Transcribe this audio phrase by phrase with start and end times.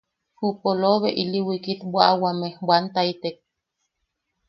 [0.37, 3.35] Ju polobe ili wiikit bwaʼawame bwantaitek.